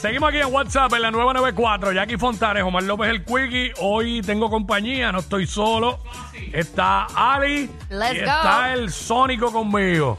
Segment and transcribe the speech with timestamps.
[0.00, 1.92] Seguimos aquí en WhatsApp en la 994.
[1.92, 3.72] Jackie Fontanes, Omar López el Quickie.
[3.80, 5.98] Hoy tengo compañía, no estoy solo.
[6.54, 8.24] Está Ali Let's y go.
[8.24, 10.16] está el Sónico conmigo.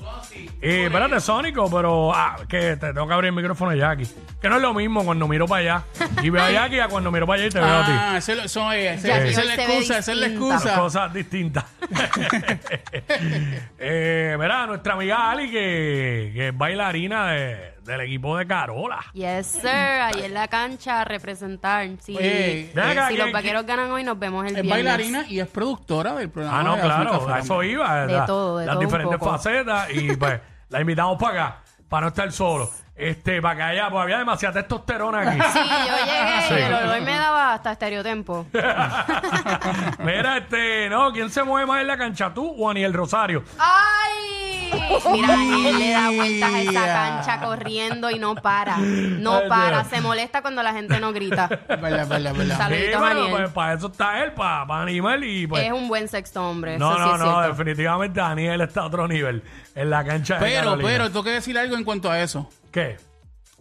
[0.61, 4.07] Eh, espérate, Sónico, pero ah, que te tengo que abrir el micrófono a Jackie.
[4.39, 5.83] Que no es lo mismo cuando miro para allá
[6.21, 7.91] y veo a Jackie a cuando miro para allá y te veo a ti.
[7.91, 10.11] Ah, ese lo- eso es, ese- Ya, esa hoy es la se ve excusa, esa
[10.11, 10.47] es la distinta.
[10.59, 10.79] Son excusa.
[10.79, 11.65] cosas distintas.
[13.79, 18.99] eh, verá, nuestra amiga Ali, que, que es bailarina de- del equipo de Carola.
[19.13, 19.67] Yes, sir.
[19.69, 21.87] Ahí en la cancha a representar.
[21.99, 22.15] Sí.
[22.15, 24.85] Oye, Ven acá, si ¿quién- los vaqueros ganan hoy, nos vemos el Es viernes.
[24.85, 26.59] bailarina y es productora del programa.
[26.59, 28.05] Ah, no, de claro, a eso iba.
[28.05, 29.31] De la- todo, de las todo diferentes poco.
[29.31, 32.69] facetas y pues la invitamos para acá, para no estar solo.
[33.01, 35.41] Este, para que haya, pues había demasiada testosterona aquí.
[35.53, 36.53] Sí, yo llegué Sí.
[36.53, 38.45] y el olor me daba hasta estereotempo.
[39.99, 43.43] Mira, este, no, ¿quién se mueve más en la cancha, tú o Aniel Rosario?
[43.57, 44.71] ¡Ay!
[45.11, 48.77] Mira, él le da vueltas a esa cancha corriendo y no para.
[48.77, 49.79] No para.
[49.79, 49.87] Dios.
[49.87, 51.47] Se molesta cuando la gente no grita.
[51.67, 52.07] Verdad.
[52.07, 53.31] Sí, Saluditos, bueno, Aniel.
[53.31, 55.63] pues para eso está él, para, para animar y pues.
[55.65, 56.77] Es un buen sexto hombre.
[56.77, 57.47] no, eso sí no, es no, cierto.
[57.57, 59.43] definitivamente Daniel está a otro nivel
[59.75, 60.89] en la cancha de Pero, Carolina.
[60.89, 62.49] pero, tengo que decir algo en cuanto a eso.
[62.71, 62.97] ¿Qué?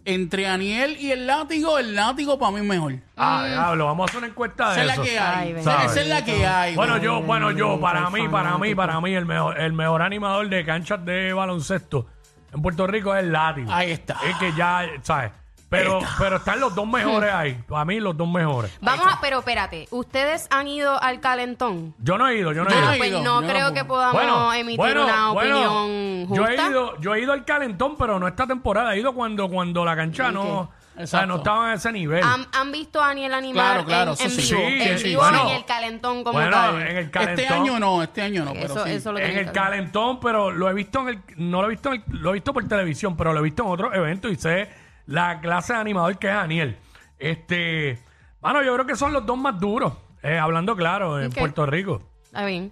[0.03, 2.95] Entre Aniel y el látigo, el látigo para mí es mejor.
[3.15, 5.01] Ah, diablo, vamos a hacer una encuesta de Esa es eso.
[5.01, 5.59] la que Ay, hay.
[5.59, 6.75] Esa esa es la que hay.
[6.75, 10.49] Bueno, yo, bueno, yo, para mí, para mí, para mí, el mejor, el mejor animador
[10.49, 12.07] de canchas de baloncesto
[12.51, 13.71] en Puerto Rico es el Látigo.
[13.71, 14.17] Ahí está.
[14.27, 15.31] Es que ya, ¿sabes?
[15.71, 17.53] Pero, pero están los dos mejores ahí.
[17.65, 18.77] Para mí, los dos mejores.
[18.81, 21.95] Vamos a, pero espérate, ¿ustedes han ido al calentón?
[21.97, 22.87] Yo no he ido, yo no he ido.
[22.89, 26.67] Ah, he pues ido, no yo creo que podamos emitir una opinión yo justa.
[26.67, 28.93] he ido, yo he ido al calentón, pero no esta temporada.
[28.93, 32.21] He ido cuando, cuando la cancha no, o sea, no estaba en ese nivel.
[32.21, 34.53] ¿Han, han visto a Aniel animar Claro, claro, en, eso en sí.
[34.55, 34.67] vivo?
[34.67, 35.49] Sí, en sí, vivo bueno.
[35.49, 36.81] en el calentón como bueno, tal.
[36.81, 37.39] en el calentón.
[37.39, 38.91] Este año no, este año no, pero eso, sí.
[38.91, 41.67] eso lo en tienen el que calentón, pero lo he visto en el, no lo
[41.67, 43.95] he visto en el- lo he visto por televisión, pero lo he visto en otros
[43.95, 46.77] eventos y sé la clase de animador que es Daniel.
[47.19, 47.99] Este,
[48.41, 51.37] bueno, yo creo que son los dos más duros, eh, hablando claro, en Ok.
[51.37, 52.01] Puerto Rico.
[52.23, 52.71] Está bien.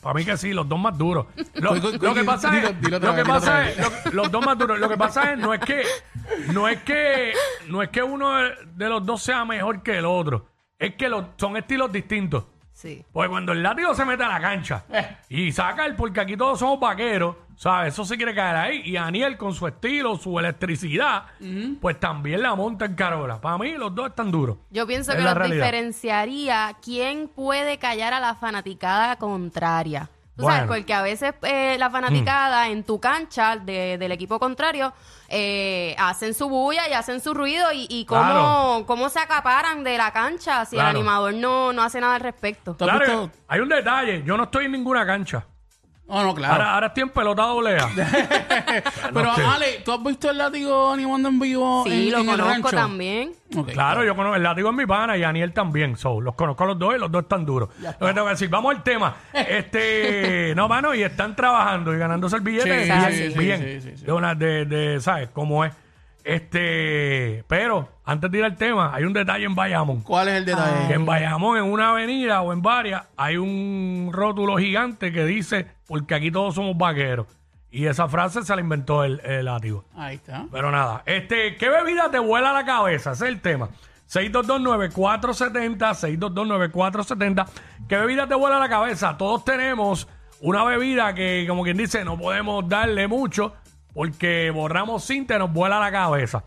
[0.00, 1.26] Para mí que sí, los dos más duros.
[1.54, 1.74] Lo,
[2.14, 4.32] que pasa dilo- es, dilo otra lo que vez, dilo pasa otra es, lo- los
[4.32, 4.78] dos más duros.
[4.78, 5.82] Lo que pasa es, no es que,
[6.54, 7.34] no es que,
[7.68, 10.46] no es que uno de los dos sea mejor que el otro.
[10.78, 12.44] Es que los, son estilos distintos.
[12.72, 13.04] Sí.
[13.12, 15.16] Pues cuando el látigo se mete a la cancha Eh.
[15.28, 17.92] y saca el, porque aquí todos somos vaqueros, ¿sabes?
[17.92, 18.80] Eso se quiere caer ahí.
[18.86, 21.24] Y Daniel con su estilo, su electricidad,
[21.78, 23.38] pues también la monta en Carola.
[23.38, 24.56] Para mí los dos están duros.
[24.70, 25.66] Yo pienso Es que la los realidad.
[25.66, 30.08] diferenciaría quién puede callar a la fanaticada contraria.
[30.36, 30.72] Tú sabes, Bueno.
[30.72, 30.76] Mm.
[30.78, 34.94] porque a veces eh, la fanaticada en tu cancha de- del equipo contrario
[35.28, 38.84] eh, hacen su bulla y hacen su ruido y, y cómo, Claro.
[38.86, 40.90] cómo se acaparan de la cancha si Claro.
[40.92, 42.74] el animador no, no hace nada al respecto.
[42.74, 43.38] ¿Tú has Claro, visto?
[43.48, 44.22] hay un detalle.
[44.24, 45.44] Yo no estoy en ninguna cancha.
[46.10, 46.54] No, no, claro.
[46.54, 47.88] Ahora, ahora estoy en pelota doble A.
[49.14, 49.42] pero, sé.
[49.44, 52.52] Ale, ¿tú has visto el látigo animando en vivo Sí, en, lo en el conozco
[52.52, 52.76] rancho?
[52.76, 53.32] también.
[53.56, 53.70] Ok.
[53.72, 55.96] Claro, yo conozco el látigo en mi pana y Daniel también.
[55.96, 57.68] So, los conozco a los dos y los dos están duros.
[57.80, 59.14] Lo que tengo que decir, vamos al tema.
[59.32, 63.60] Este, no, mano, y están trabajando y ganándose el billete Sí, bien, sí, sí, bien.
[63.60, 64.04] sí, sí, sí.
[64.04, 65.28] De una, de, de, ¿sabes?
[65.32, 65.72] Cómo es.
[66.24, 70.00] Este, pero antes de ir al tema, hay un detalle en Bayamón.
[70.02, 70.94] ¿Cuál es el Que detalle?
[70.94, 76.14] en Bayamón, en una avenida o en varias, hay un rótulo gigante que dice, porque
[76.14, 77.26] aquí todos somos vaqueros.
[77.72, 79.84] Y esa frase se la inventó el, el látigo.
[79.96, 80.46] Ahí está.
[80.50, 83.12] Pero nada, este, ¿qué bebida te vuela la cabeza?
[83.12, 83.68] Ese es el tema.
[84.08, 87.46] 6229470, 6229470.
[87.88, 89.16] ¿Qué bebida te vuela la cabeza?
[89.16, 90.08] Todos tenemos
[90.40, 93.54] una bebida que, como quien dice, no podemos darle mucho
[93.94, 96.44] porque borramos cinta y nos vuela la cabeza.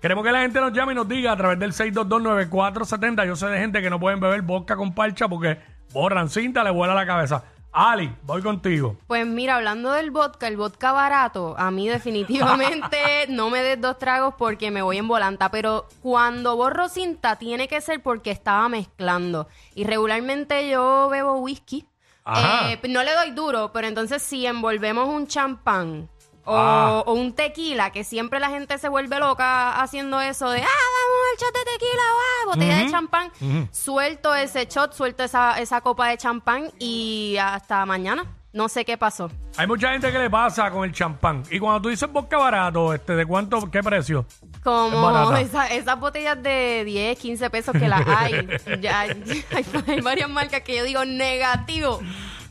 [0.00, 3.26] Queremos que la gente nos llame y nos diga a través del 6229470.
[3.26, 5.58] Yo sé de gente que no pueden beber vodka con parcha porque
[5.94, 7.42] borran cinta, le vuela la cabeza.
[7.72, 8.98] Ali, voy contigo.
[9.08, 12.98] Pues mira, hablando del vodka, el vodka barato, a mí definitivamente
[13.30, 17.66] no me des dos tragos porque me voy en volanta, pero cuando borro cinta tiene
[17.66, 19.48] que ser porque estaba mezclando.
[19.74, 21.84] Y regularmente yo bebo whisky.
[22.26, 26.08] Eh, no le doy duro, pero entonces si envolvemos un champán
[26.44, 27.02] o, Ah.
[27.06, 31.18] o un tequila, que siempre la gente se vuelve loca haciendo eso de, ah, vamos
[31.32, 33.30] al shot de tequila, va, botella de champán,
[33.72, 38.24] suelto ese shot, suelto esa, esa copa de champán y hasta mañana.
[38.52, 39.32] No sé qué pasó.
[39.56, 41.42] Hay mucha gente que le pasa con el champán.
[41.50, 44.26] Y cuando tú dices vodka barato, este, ¿de cuánto, qué precio?
[44.62, 48.46] Como esa- esas botellas de 10, 15 pesos que las hay.
[48.80, 49.44] Ya, hay,
[49.88, 51.98] hay varias marcas que yo digo negativo.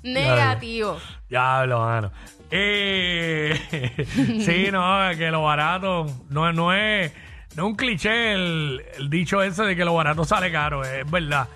[0.03, 0.97] Negativo.
[1.29, 2.11] Diablo, mano.
[2.55, 3.59] Eh,
[4.45, 7.11] sí, no, que lo barato no, no es
[7.55, 11.09] no es un cliché el, el dicho ese de que lo barato sale caro, es
[11.09, 11.47] verdad.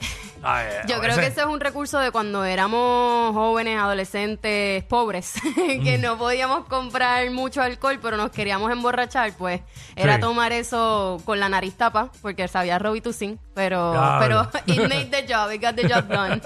[0.44, 5.34] Ay, Yo creo veces- que ese es un recurso de cuando éramos jóvenes, adolescentes, pobres,
[5.58, 5.84] Mm.
[5.84, 9.62] que no podíamos comprar mucho alcohol, pero nos queríamos emborrachar, pues
[9.96, 10.22] era Sí.
[10.22, 14.50] tomar eso con la nariz tapa, porque sabía Robitussin, pero, Claro.
[14.54, 16.40] pero it made the job, it got the job done.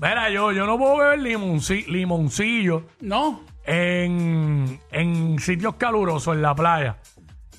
[0.00, 3.40] Mira, yo, yo no puedo beber limonci- limoncillo No.
[3.64, 6.96] en, en sitios calurosos, en la playa.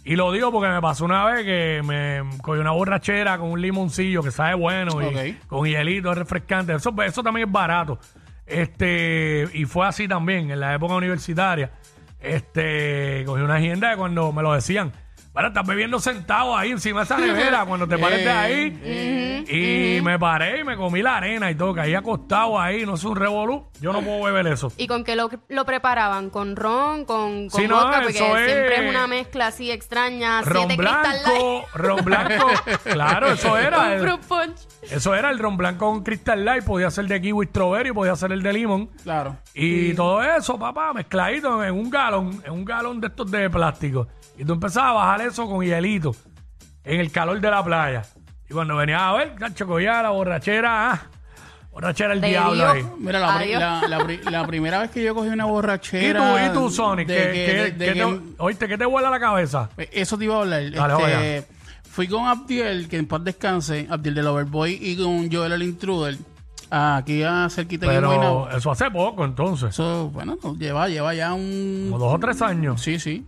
[0.06, 3.62] Y lo digo porque me pasó una vez que me cogí una borrachera con un
[3.62, 5.48] limoncillo que sabe bueno y Ok.
[5.48, 6.74] con hielito es refrescante.
[6.74, 8.00] Eso, eso también es barato.
[8.46, 11.72] Este, y fue así también en la época universitaria.
[12.20, 14.92] Este, cogí una agenda de cuando me lo decían.
[15.34, 19.44] Bueno, estás bebiendo sentado ahí encima de esa nevera cuando te pares de ahí.
[19.50, 23.04] y me paré y me comí la arena y todo, caí acostado ahí, no es
[23.04, 23.66] un revolú.
[23.82, 24.72] Yo no puedo beber eso.
[24.78, 26.30] ¿Y con qué lo, lo preparaban?
[26.30, 27.06] ¿Con ron?
[27.06, 28.02] ¿Con, con Sí, no, vodka?
[28.04, 30.42] Porque eso es- siempre es una mezcla así extraña.
[30.44, 32.48] Ron siete Crystal Light, blanco, ron blanco.
[32.84, 33.80] Claro, eso era.
[33.80, 34.58] un el- fruit punch.
[34.92, 36.64] eso era el ron blanco con Crystal Light.
[36.64, 38.88] Podía ser de kiwi strawberry, podía ser el de limón.
[39.02, 39.36] Claro.
[39.56, 44.08] Y todo eso, papá, mezcladito en un galón, en un galón de estos de plástico.
[44.38, 46.16] Y tú empezabas a bajar eso con hielito
[46.84, 48.02] en el calor de la playa.
[48.50, 51.02] Y cuando venías a ver, cacho, cogía la borrachera, ah,
[51.72, 52.68] borrachera el De diablo Dios.
[52.74, 52.86] ahí.
[53.00, 53.60] Mira, la, pri- Adiós.
[53.62, 56.20] la, la pri- la primera vez que yo cogí una ¿Y borrachera.
[56.20, 57.08] tú, y tú, Sonic?
[57.08, 59.70] de ¿Qué, que- qué- de- de qué que- te, oíste, ¿qué te vuela la cabeza?
[59.92, 60.72] Eso te iba a hablar.
[60.72, 61.54] Dale, Este,
[61.90, 66.18] fui con Abdiel, que en paz descanse, Abdiel del Overboy, y con Joel el Intruder,
[66.70, 68.50] aquí a cerquita de Pero Guaynabo.
[68.50, 69.70] eso hace poco, entonces.
[69.70, 71.88] Eso, bueno, no, lleva, lleva ya un...
[71.92, 72.82] Como dos o tres años.
[72.82, 73.26] Sí, sí.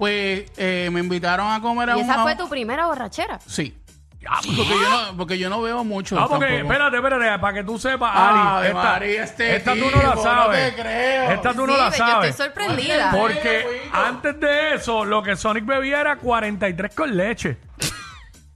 [0.00, 2.10] Pues eh, me invitaron a comer a ¿Y un...
[2.10, 3.38] esa fue tu primera borrachera?
[3.46, 3.76] Sí.
[4.56, 6.14] Porque yo no, porque yo no veo mucho.
[6.14, 6.72] No, porque, tampoco.
[6.72, 10.02] espérate, espérate, para que tú sepas, Ave Ali, esta, María, este esta tú no tipo,
[10.02, 10.74] la no sabes.
[10.74, 11.30] te creo.
[11.32, 12.36] Esta tú no Sí, la yo estoy sabes.
[12.36, 13.10] sorprendida.
[13.10, 17.58] Porque antes de eso, lo que Sonic bebía era 43 con leche.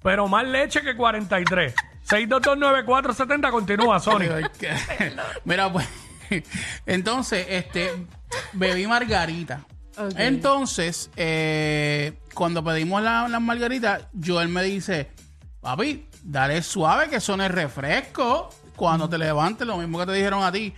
[0.02, 1.74] Pero más leche que 43.
[2.08, 4.32] 6229470 continúa, Sonic.
[4.32, 4.44] Ay,
[5.44, 5.86] Mira, pues,
[6.86, 7.92] entonces, este,
[8.54, 9.60] bebí margarita.
[10.16, 15.10] Entonces, eh, cuando pedimos la- las margaritas, Joel me dice,
[15.60, 18.48] papi, dale suave que son el refresco.
[18.76, 20.72] Cuando te levantes, lo mismo que te dijeron a ti.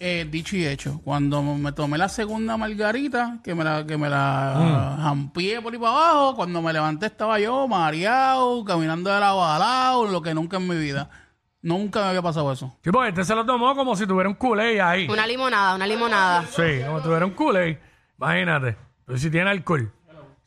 [0.00, 4.08] Eh, dicho y hecho, cuando me tomé la segunda margarita, que me la, que me
[4.08, 9.44] la jampié por ahí para abajo, cuando me levanté estaba yo mareado, caminando de lado
[9.44, 11.10] a lado, lo que nunca en mi vida.
[11.62, 12.72] Nunca me había pasado eso.
[12.84, 15.08] Sí, porque este se lo tomó como si tuviera un culé ahí.
[15.08, 16.44] Una limonada, una limonada.
[16.46, 17.80] Sí, como si tuviera un culé.
[18.18, 18.76] Imagínate.
[19.06, 19.90] Pero si tiene alcohol.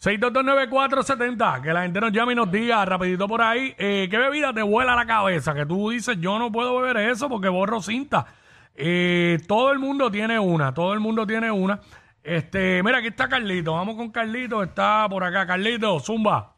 [0.02, 4.52] 6229470, que la gente nos llame y nos diga rapidito por ahí, eh, ¿qué bebida
[4.52, 5.54] te vuela la cabeza?
[5.54, 8.26] Que tú dices, yo no puedo beber eso porque borro cinta.
[8.74, 11.80] Eh, todo el mundo tiene una, todo el mundo tiene una.
[12.24, 15.46] Este, mira, aquí está Carlito, vamos con Carlito, está por acá.
[15.46, 16.56] Carlito, Zumba.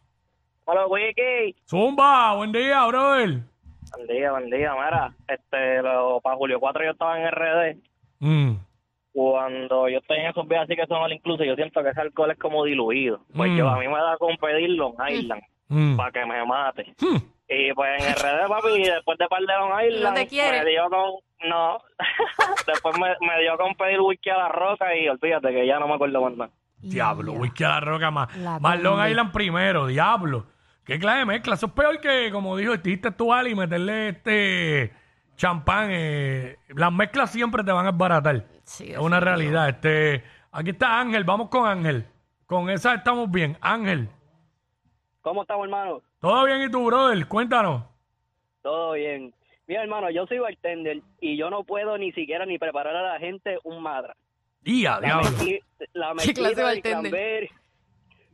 [0.64, 1.56] Hola, Wiki.
[1.68, 3.40] Zumba, buen día, brother.
[3.96, 4.74] Buen día, buen día.
[4.74, 7.78] Mira, este, lo, para Julio 4 yo estaba en RD.
[8.20, 8.54] Mm,
[9.44, 12.02] Cuando yo estoy en esos viajes así que son all inclusive, yo siento que ese
[12.02, 13.20] alcohol es como diluido.
[13.36, 13.58] Pues Mm.
[13.58, 15.98] yo, a mí me da con pedir Long Island mm.
[15.98, 16.94] para que me mate.
[17.50, 21.10] Y pues en RD, papi, después de par de Long Island, me dio con...
[21.50, 21.78] No,
[22.68, 25.88] después me, me dio con pedir whisky a la roca y olvídate que ya no
[25.90, 26.52] me acuerdo más nada.
[26.78, 28.36] Diablo, whisky a la roca más.
[28.38, 29.06] La Más Long.
[29.10, 30.46] Island primero, diablo.
[30.86, 31.56] ¿Qué clase de mezcla?
[31.56, 34.94] Eso es peor que, como dijo, dijiste tú, Ali, meterle este
[35.36, 35.90] champán.
[35.92, 38.44] eh, las mezclas siempre te van a desbaratar.
[38.64, 39.70] Sí, es una realidad.
[39.70, 42.06] Este, aquí está Ángel, vamos con Ángel.
[42.46, 43.58] Con esa estamos bien.
[43.62, 44.10] Ángel,
[45.22, 46.02] ¿Cómo estamos, hermano?
[46.20, 47.26] ¿todo bien y tú, brother?
[47.28, 47.84] Cuéntanos.
[48.62, 49.34] Todo bien.
[49.68, 53.20] Mira, hermano, yo soy bartender y yo no puedo ni siquiera ni preparar a la
[53.20, 54.16] gente un madra.
[54.62, 55.30] Día, La, diablo.
[55.30, 55.62] mezcli-
[55.94, 57.50] la ¿Qué clase de mezclita del cranberry,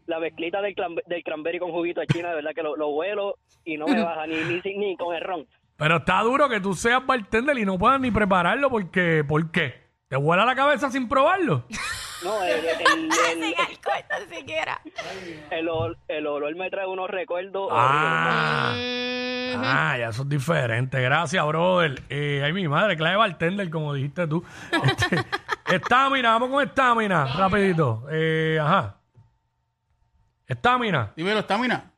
[0.07, 2.89] la mezclita del, cranbe- del cranberry con juguito de China, de verdad que lo, lo
[2.91, 5.47] vuelo y no me baja ni, ni, ni con el ron.
[5.79, 9.87] Pero está duro que tú seas bartender y no puedas ni prepararlo porque, ¿por qué?
[10.09, 11.65] ¿Te vuela la cabeza sin probarlo?
[12.21, 14.81] No, el, el, el, Sin alcohol tan siquiera.
[15.51, 17.69] el ol- el olor me trae unos recuerdos.
[17.71, 18.73] Ah.
[18.75, 21.01] Mm, Ah, ya eso es diferente.
[21.01, 22.01] Gracias, brother.
[22.09, 24.43] Eh, ay, mi madre, clave bartender, como dijiste tú.
[24.83, 28.05] Este, estamina, vamos con estamina, rapidito.
[28.11, 28.97] Eh, ajá.
[30.45, 31.13] Estamina.
[31.15, 31.88] Dímelo, estamina.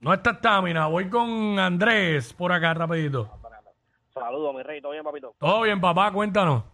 [0.00, 0.86] No está estamina.
[0.86, 3.22] Voy con Andrés por acá, rapidito.
[3.42, 3.74] horribles.
[4.14, 5.34] Saludos, mi rey, ¿todo bien, papito?
[5.38, 6.64] Todo bien, papá, cuéntanos.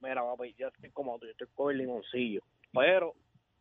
[0.00, 2.40] Mira, papi, yo estoy como tú, yo estoy con el limoncillo.
[2.72, 3.14] Pero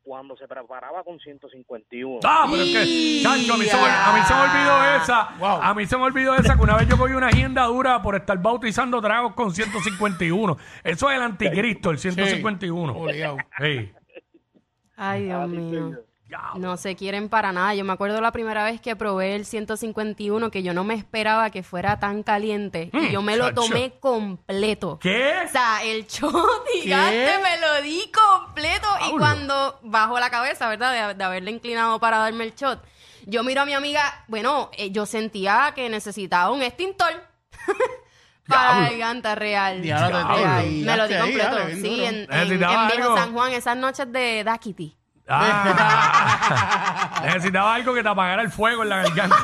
[0.04, 4.14] cuando se preparaba con 151, Ah, pero es que, chacho, a mí, se me, a
[4.14, 5.30] mí se me olvidó esa.
[5.38, 5.62] Wow.
[5.62, 8.16] A mí se me olvidó esa que una vez yo cogí una agenda dura por
[8.16, 10.58] estar bautizando tragos con 151.
[10.84, 12.94] Eso es el anticristo, el 151.
[12.98, 13.38] Obligado.
[13.60, 13.92] Sí.
[14.96, 15.92] Ay, Dios mío.
[16.56, 17.74] No se quieren para nada.
[17.76, 21.50] Yo me acuerdo la primera vez que probé el 151 que yo no me esperaba
[21.50, 23.62] que fuera tan caliente y yo me lo chacho.
[23.62, 25.00] tomé completo.
[25.00, 25.34] ¿Qué?
[25.46, 26.34] O sea, el shot
[26.82, 31.10] gigante me lo di completo y cuando bajo la cabeza, ¿verdad?
[31.10, 32.84] De, de haberle inclinado para darme el shot,
[33.26, 37.12] yo miro a mi amiga, bueno, eh, yo sentía que necesitaba un extintor
[38.48, 39.82] para garganta real.
[39.82, 40.66] Diablo, real.
[40.66, 41.58] Me lo di completo.
[41.82, 43.18] sí, en, en, Necesitaba en Viejo algo.
[43.18, 44.98] San Juan, esas noches de Daquiti.
[45.28, 47.22] Ah.
[47.24, 49.36] Necesitaba algo que te apagara el fuego en la garganta.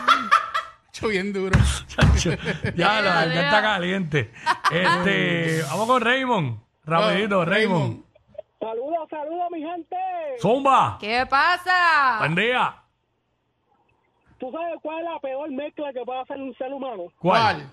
[0.90, 1.58] Hecho bien duro.
[1.88, 2.32] Chacho,
[2.76, 4.32] ya, la garganta caliente.
[4.72, 6.60] Este, vamos con Raymond.
[6.86, 8.04] Rapidito, Raymond.
[8.60, 9.96] Saludos, saludos, mi gente.
[10.42, 10.98] Zumba.
[11.00, 12.18] ¿Qué pasa?
[12.20, 12.76] Buen día.
[14.40, 17.12] ¿Tú sabes cuál es la peor mezcla que puede hacer un ser humano?
[17.20, 17.70] ¿Cuál?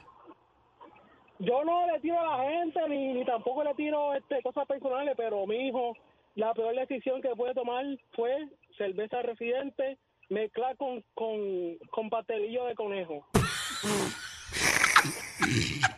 [1.39, 5.15] Yo no le tiro a la gente ni, ni tampoco le tiro este, cosas personales,
[5.17, 5.95] pero mi hijo,
[6.35, 9.99] la peor decisión que puede tomar fue cerveza residente
[10.31, 11.39] mezclar con, con,
[11.91, 13.27] con pastelillo de conejo.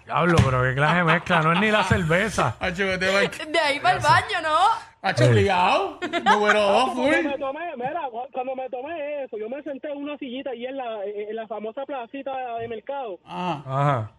[0.04, 1.40] Diablo, pero qué clase de mezcla.
[1.42, 2.56] No es ni la cerveza.
[2.60, 2.84] Hacho.
[2.86, 4.56] De ahí para el baño, ¿no?
[5.02, 5.98] Hacho, obligado.
[6.38, 7.24] Bueno, oh, Cuando full.
[7.24, 10.66] me tomé, mira, cu- cuando me tomé eso, yo me senté en una sillita y
[10.66, 13.18] en la, en la famosa placita de mercado.
[13.24, 13.62] Ah.
[13.66, 14.10] Ajá.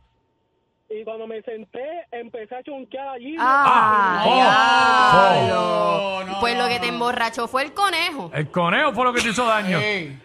[0.90, 3.36] Y cuando me senté, empecé a chonquear allí.
[3.38, 5.57] Ah, Ah, diablo.
[6.78, 8.32] Que te emborrachó fue el conejo.
[8.34, 9.80] El conejo fue lo que te hizo daño.
[9.80, 10.22] Ey.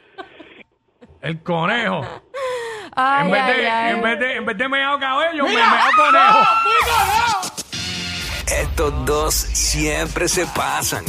[1.21, 2.05] El conejo.
[2.95, 3.93] Ay, en, vez ay, de, ay.
[3.95, 6.39] en vez de, en vez de meado cabello, me meado conejo.
[8.47, 11.05] Estos dos siempre se pasan.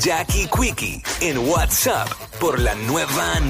[0.00, 2.08] Jackie Quickie en WhatsApp
[2.40, 3.40] por la nueva